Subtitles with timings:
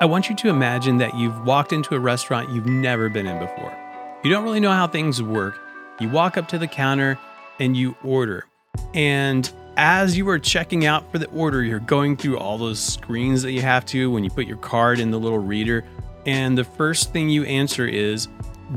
[0.00, 3.36] I want you to imagine that you've walked into a restaurant you've never been in
[3.40, 3.76] before.
[4.22, 5.58] You don't really know how things work.
[5.98, 7.18] You walk up to the counter
[7.58, 8.46] and you order.
[8.94, 13.42] And as you are checking out for the order, you're going through all those screens
[13.42, 15.84] that you have to when you put your card in the little reader.
[16.26, 18.28] And the first thing you answer is,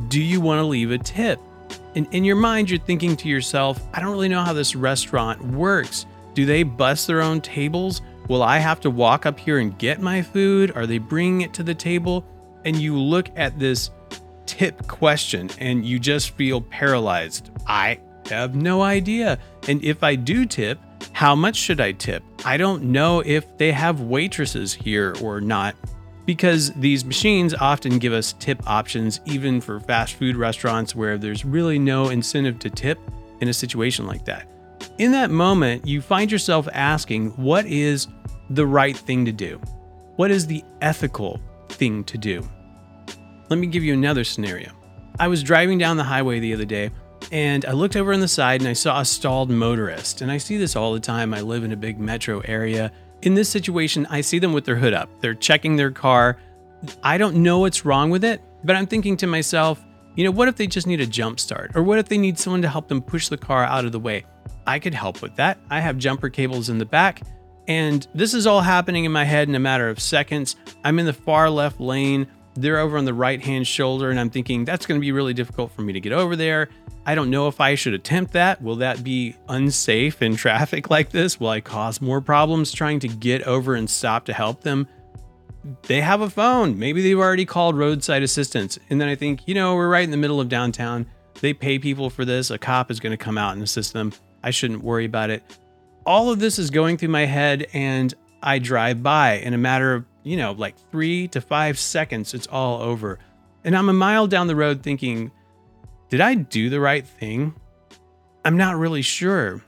[0.07, 1.39] Do you want to leave a tip?
[1.93, 5.39] And in your mind, you're thinking to yourself, I don't really know how this restaurant
[5.39, 6.07] works.
[6.33, 8.01] Do they bus their own tables?
[8.27, 10.71] Will I have to walk up here and get my food?
[10.75, 12.25] Are they bringing it to the table?
[12.65, 13.91] And you look at this
[14.45, 17.49] tip question and you just feel paralyzed.
[17.67, 17.99] I
[18.29, 19.39] have no idea.
[19.67, 20.79] And if I do tip,
[21.13, 22.23] how much should I tip?
[22.45, 25.75] I don't know if they have waitresses here or not
[26.25, 31.43] because these machines often give us tip options even for fast food restaurants where there's
[31.43, 32.99] really no incentive to tip
[33.41, 34.47] in a situation like that.
[35.01, 38.07] In that moment, you find yourself asking, what is
[38.51, 39.59] the right thing to do?
[40.17, 42.47] What is the ethical thing to do?
[43.49, 44.69] Let me give you another scenario.
[45.17, 46.91] I was driving down the highway the other day
[47.31, 50.21] and I looked over on the side and I saw a stalled motorist.
[50.21, 51.33] And I see this all the time.
[51.33, 52.91] I live in a big metro area.
[53.23, 55.09] In this situation, I see them with their hood up.
[55.19, 56.37] They're checking their car.
[57.01, 60.47] I don't know what's wrong with it, but I'm thinking to myself, you know, what
[60.47, 61.71] if they just need a jump start?
[61.73, 63.99] Or what if they need someone to help them push the car out of the
[63.99, 64.25] way?
[64.65, 65.59] I could help with that.
[65.69, 67.21] I have jumper cables in the back.
[67.67, 70.55] And this is all happening in my head in a matter of seconds.
[70.83, 72.27] I'm in the far left lane.
[72.55, 75.33] They're over on the right hand shoulder, and I'm thinking that's going to be really
[75.33, 76.69] difficult for me to get over there.
[77.05, 78.61] I don't know if I should attempt that.
[78.61, 81.39] Will that be unsafe in traffic like this?
[81.39, 84.87] Will I cause more problems trying to get over and stop to help them?
[85.83, 86.77] They have a phone.
[86.77, 88.79] Maybe they've already called roadside assistance.
[88.89, 91.05] And then I think, you know, we're right in the middle of downtown.
[91.39, 92.51] They pay people for this.
[92.51, 94.11] A cop is going to come out and assist them.
[94.43, 95.43] I shouldn't worry about it
[96.05, 99.93] all of this is going through my head and I drive by in a matter
[99.93, 103.19] of, you know, like three to five seconds, it's all over.
[103.63, 105.31] And I'm a mile down the road thinking,
[106.09, 107.53] did I do the right thing?
[108.43, 109.61] I'm not really sure.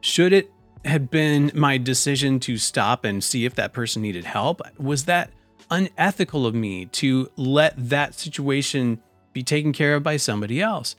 [0.00, 0.50] Should it
[0.84, 4.60] have been my decision to stop and see if that person needed help?
[4.78, 5.30] Was that
[5.70, 9.00] unethical of me to let that situation
[9.32, 10.94] be taken care of by somebody else?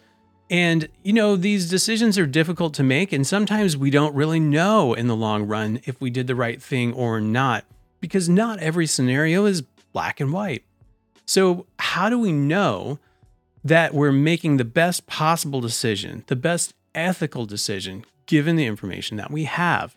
[0.53, 4.93] And, you know, these decisions are difficult to make, and sometimes we don't really know
[4.93, 7.65] in the long run if we did the right thing or not,
[7.99, 9.63] because not every scenario is
[9.93, 10.63] black and white.
[11.25, 12.99] So, how do we know
[13.63, 19.31] that we're making the best possible decision, the best ethical decision, given the information that
[19.31, 19.95] we have?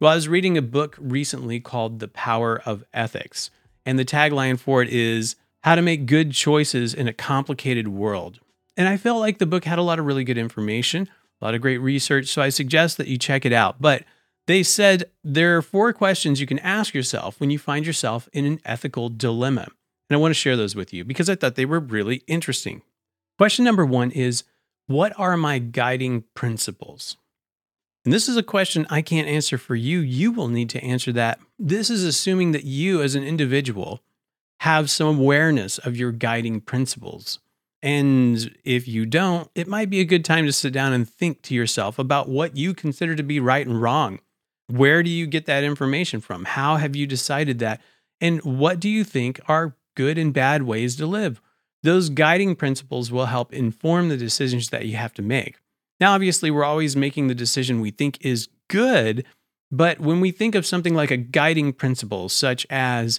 [0.00, 3.50] Well, I was reading a book recently called The Power of Ethics,
[3.84, 8.40] and the tagline for it is How to Make Good Choices in a Complicated World.
[8.76, 11.08] And I felt like the book had a lot of really good information,
[11.40, 12.28] a lot of great research.
[12.28, 13.80] So I suggest that you check it out.
[13.80, 14.04] But
[14.46, 18.44] they said there are four questions you can ask yourself when you find yourself in
[18.44, 19.68] an ethical dilemma.
[20.08, 22.82] And I want to share those with you because I thought they were really interesting.
[23.38, 24.44] Question number one is
[24.86, 27.16] What are my guiding principles?
[28.04, 30.00] And this is a question I can't answer for you.
[30.00, 31.38] You will need to answer that.
[31.58, 34.00] This is assuming that you, as an individual,
[34.60, 37.38] have some awareness of your guiding principles.
[37.82, 41.42] And if you don't, it might be a good time to sit down and think
[41.42, 44.20] to yourself about what you consider to be right and wrong.
[44.68, 46.44] Where do you get that information from?
[46.44, 47.80] How have you decided that?
[48.20, 51.42] And what do you think are good and bad ways to live?
[51.82, 55.56] Those guiding principles will help inform the decisions that you have to make.
[55.98, 59.24] Now, obviously, we're always making the decision we think is good,
[59.72, 63.18] but when we think of something like a guiding principle, such as,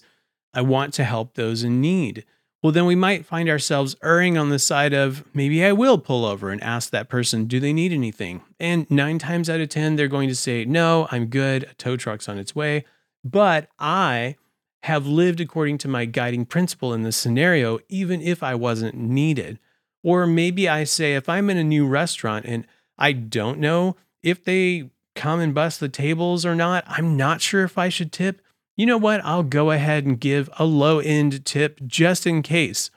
[0.53, 2.25] I want to help those in need,
[2.63, 6.23] well, then we might find ourselves erring on the side of maybe I will pull
[6.23, 8.41] over and ask that person, do they need anything?
[8.57, 11.63] And nine times out of 10, they're going to say, no, I'm good.
[11.63, 12.85] A tow truck's on its way.
[13.21, 14.37] But I
[14.83, 19.59] have lived according to my guiding principle in this scenario, even if I wasn't needed.
[20.01, 22.65] Or maybe I say, if I'm in a new restaurant and
[22.97, 27.65] I don't know if they come and bust the tables or not, I'm not sure
[27.65, 28.41] if I should tip
[28.75, 29.23] you know what?
[29.23, 32.89] I'll go ahead and give a low end tip just in case,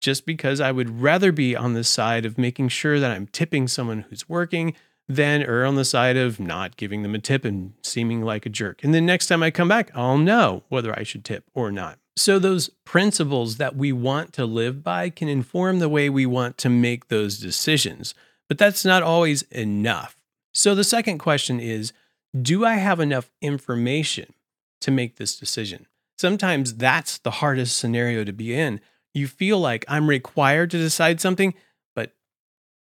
[0.00, 3.68] just because I would rather be on the side of making sure that I'm tipping
[3.68, 4.74] someone who's working
[5.08, 8.50] than err on the side of not giving them a tip and seeming like a
[8.50, 8.82] jerk.
[8.82, 11.98] And then next time I come back, I'll know whether I should tip or not.
[12.14, 16.58] So, those principles that we want to live by can inform the way we want
[16.58, 18.14] to make those decisions,
[18.48, 20.16] but that's not always enough.
[20.52, 21.94] So, the second question is
[22.38, 24.34] Do I have enough information
[24.82, 25.86] to make this decision.
[26.18, 28.80] Sometimes that's the hardest scenario to be in.
[29.14, 31.54] You feel like I'm required to decide something,
[31.94, 32.12] but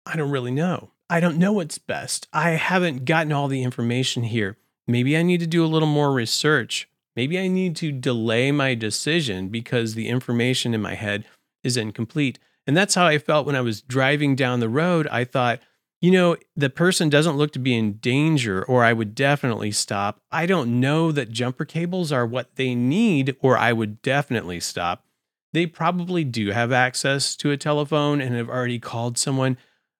[0.05, 0.91] I don't really know.
[1.09, 2.27] I don't know what's best.
[2.33, 4.57] I haven't gotten all the information here.
[4.87, 6.89] Maybe I need to do a little more research.
[7.15, 11.25] Maybe I need to delay my decision because the information in my head
[11.63, 12.39] is incomplete.
[12.67, 15.07] And that's how I felt when I was driving down the road.
[15.07, 15.59] I thought,
[16.05, 20.19] you know, the person doesn't look to be in danger, or I would definitely stop.
[20.31, 25.03] I don't know that jumper cables are what they need, or I would definitely stop.
[25.51, 29.57] They probably do have access to a telephone and have already called someone.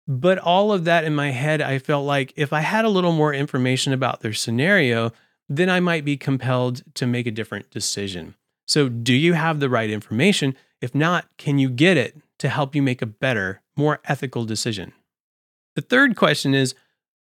[0.08, 3.12] But all of that in my head, I felt like if I had a little
[3.12, 5.12] more information about their scenario,
[5.50, 8.36] then I might be compelled to make a different decision.
[8.68, 10.56] So, do you have the right information?
[10.82, 14.94] If not, can you get it to help you make a better, more ethical decision?
[15.76, 16.74] The third question is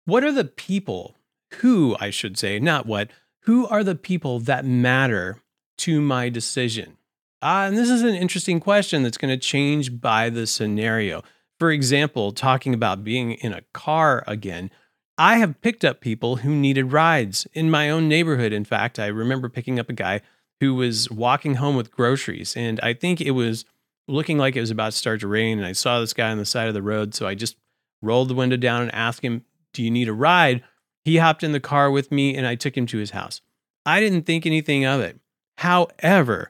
[0.05, 1.15] what are the people,
[1.55, 3.09] who I should say, not what,
[3.41, 5.41] who are the people that matter
[5.79, 6.97] to my decision?
[7.41, 11.23] Uh, and this is an interesting question that's going to change by the scenario.
[11.59, 14.71] For example, talking about being in a car again,
[15.17, 18.53] I have picked up people who needed rides in my own neighborhood.
[18.53, 20.21] In fact, I remember picking up a guy
[20.59, 23.65] who was walking home with groceries, and I think it was
[24.07, 25.57] looking like it was about to start to rain.
[25.57, 27.57] And I saw this guy on the side of the road, so I just
[28.03, 30.63] rolled the window down and asked him, Do you need a ride?
[31.05, 33.41] He hopped in the car with me, and I took him to his house.
[33.85, 35.19] I didn't think anything of it.
[35.57, 36.49] However,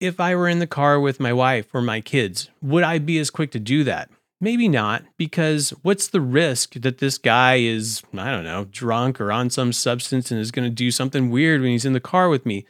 [0.00, 3.18] if I were in the car with my wife or my kids, would I be
[3.18, 4.10] as quick to do that?
[4.40, 9.32] Maybe not, because what's the risk that this guy is, I don't know, drunk or
[9.32, 12.28] on some substance and is going to do something weird when he's in the car
[12.28, 12.66] with me?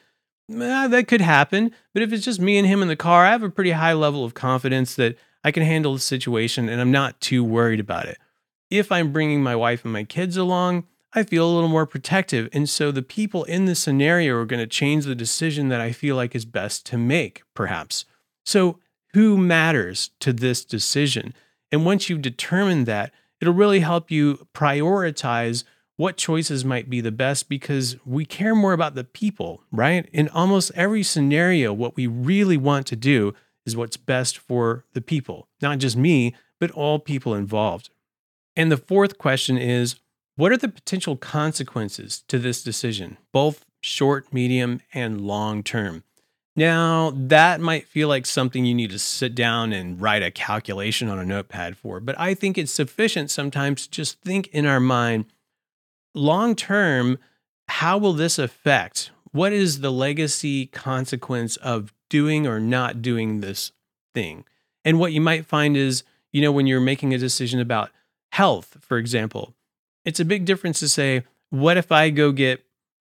[0.50, 1.72] Eh, that could happen.
[1.92, 3.94] But if it's just me and him in the car, I have a pretty high
[3.94, 8.06] level of confidence that I can handle the situation and I'm not too worried about
[8.06, 8.18] it.
[8.70, 12.48] If I'm bringing my wife and my kids along, I feel a little more protective.
[12.52, 15.92] And so the people in the scenario are going to change the decision that I
[15.92, 18.04] feel like is best to make, perhaps.
[18.44, 18.80] So,
[19.12, 21.34] who matters to this decision?
[21.70, 25.62] And once you've determined that, it'll really help you prioritize
[25.96, 30.08] what choices might be the best because we care more about the people, right?
[30.12, 33.34] In almost every scenario, what we really want to do
[33.66, 37.90] is what's best for the people, not just me, but all people involved.
[38.56, 39.96] And the fourth question is
[40.36, 46.02] what are the potential consequences to this decision, both short, medium, and long term?
[46.56, 51.08] Now, that might feel like something you need to sit down and write a calculation
[51.08, 54.80] on a notepad for, but I think it's sufficient sometimes to just think in our
[54.80, 55.26] mind
[56.14, 57.18] long term,
[57.68, 59.10] how will this affect?
[59.32, 63.72] What is the legacy consequence of doing or not doing this
[64.14, 64.44] thing?
[64.84, 67.90] And what you might find is, you know, when you're making a decision about
[68.30, 69.52] health, for example,
[70.04, 72.64] it's a big difference to say, what if I go get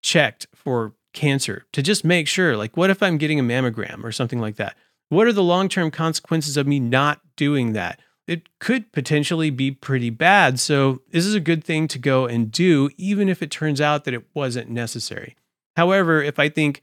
[0.03, 1.65] checked for cancer?
[1.73, 4.77] To just make sure like what if i'm getting a mammogram or something like that?
[5.09, 8.01] What are the long-term consequences of me not doing that?
[8.27, 10.61] It could potentially be pretty bad.
[10.61, 14.05] So this is a good thing to go and do even if it turns out
[14.05, 15.37] that it wasn't necessary.
[15.75, 16.83] However if i think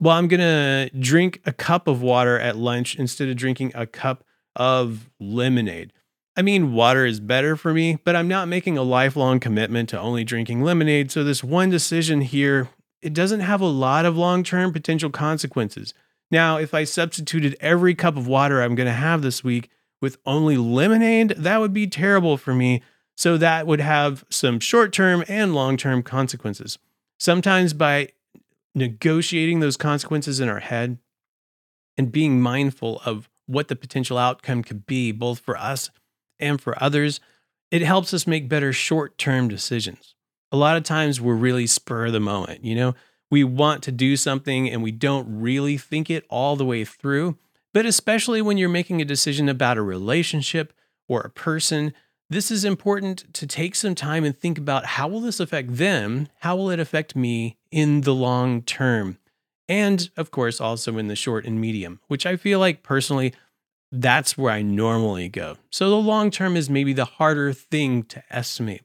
[0.00, 3.86] well i'm going to drink a cup of water at lunch instead of drinking a
[3.86, 4.24] cup
[4.56, 5.92] of lemonade
[6.36, 10.00] I mean, water is better for me, but I'm not making a lifelong commitment to
[10.00, 11.10] only drinking lemonade.
[11.10, 12.70] So, this one decision here
[13.02, 15.94] it doesn't have a lot of long term potential consequences.
[16.30, 19.70] Now, if I substituted every cup of water I'm going to have this week
[20.00, 22.82] with only lemonade, that would be terrible for me.
[23.16, 26.78] So that would have some short term and long term consequences.
[27.18, 28.10] Sometimes by
[28.74, 30.98] negotiating those consequences in our head
[31.96, 35.90] and being mindful of what the potential outcome could be, both for us
[36.38, 37.20] and for others,
[37.70, 40.14] it helps us make better short term decisions
[40.52, 42.64] a lot of times we're really spur of the moment.
[42.64, 42.94] You know,
[43.30, 47.38] we want to do something and we don't really think it all the way through.
[47.72, 50.72] But especially when you're making a decision about a relationship
[51.08, 51.92] or a person,
[52.30, 56.28] this is important to take some time and think about how will this affect them?
[56.38, 59.18] How will it affect me in the long term?
[59.68, 63.34] And of course, also in the short and medium, which I feel like personally,
[63.92, 65.56] that's where I normally go.
[65.70, 68.82] So the long term is maybe the harder thing to estimate.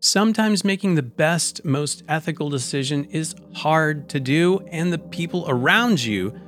[0.00, 6.04] Sometimes making the best, most ethical decision is hard to do, and the people around
[6.04, 6.38] you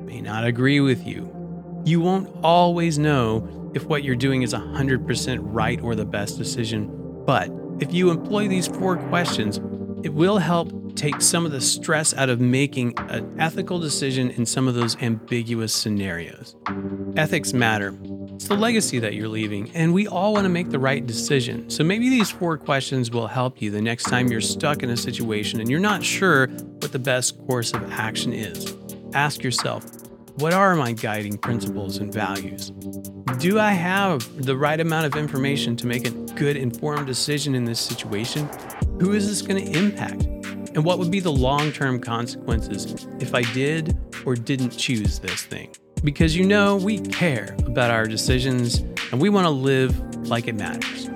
[0.00, 1.43] may not agree with you.
[1.84, 6.90] You won't always know if what you're doing is 100% right or the best decision,
[7.26, 7.50] but
[7.80, 9.58] if you employ these four questions,
[10.02, 14.46] it will help take some of the stress out of making an ethical decision in
[14.46, 16.56] some of those ambiguous scenarios.
[17.16, 17.94] Ethics matter,
[18.34, 21.68] it's the legacy that you're leaving, and we all want to make the right decision.
[21.68, 24.96] So maybe these four questions will help you the next time you're stuck in a
[24.96, 28.74] situation and you're not sure what the best course of action is.
[29.12, 29.84] Ask yourself,
[30.36, 32.70] what are my guiding principles and values?
[33.38, 37.64] Do I have the right amount of information to make a good informed decision in
[37.64, 38.48] this situation?
[39.00, 40.24] Who is this going to impact?
[40.74, 45.44] And what would be the long term consequences if I did or didn't choose this
[45.44, 45.72] thing?
[46.02, 48.78] Because you know, we care about our decisions
[49.12, 51.13] and we want to live like it matters.